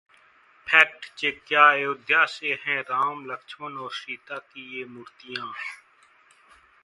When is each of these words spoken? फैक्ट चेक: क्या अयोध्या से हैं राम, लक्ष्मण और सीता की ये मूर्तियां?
फैक्ट 0.67 1.05
चेक: 1.17 1.41
क्या 1.47 1.65
अयोध्या 1.69 2.25
से 2.25 2.53
हैं 2.63 2.79
राम, 2.81 3.23
लक्ष्मण 3.31 3.77
और 3.77 3.91
सीता 3.91 4.37
की 4.37 4.79
ये 4.79 4.85
मूर्तियां? 4.85 5.51